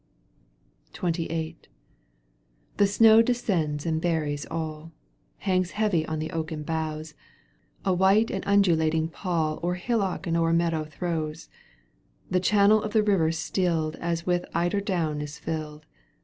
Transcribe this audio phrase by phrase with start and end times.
[0.95, 1.57] XXVIII.
[2.77, 4.93] The snow descends and buries all,
[5.37, 7.13] Hangs heavy on the oaken boughs,
[7.85, 11.49] A white and undulating pall O'er hillock and o'er meadow throws.
[12.31, 15.85] The channel of the river stilled As if with eider down is filled.